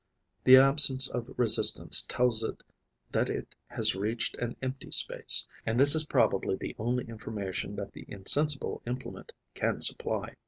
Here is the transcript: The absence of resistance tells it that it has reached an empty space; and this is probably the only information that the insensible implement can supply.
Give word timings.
The 0.45 0.57
absence 0.57 1.07
of 1.07 1.29
resistance 1.37 2.01
tells 2.01 2.41
it 2.41 2.63
that 3.11 3.29
it 3.29 3.53
has 3.67 3.93
reached 3.93 4.35
an 4.37 4.55
empty 4.59 4.89
space; 4.89 5.45
and 5.63 5.79
this 5.79 5.93
is 5.93 6.05
probably 6.07 6.55
the 6.55 6.75
only 6.79 7.07
information 7.07 7.75
that 7.75 7.93
the 7.93 8.05
insensible 8.07 8.81
implement 8.87 9.31
can 9.53 9.79
supply. 9.81 10.33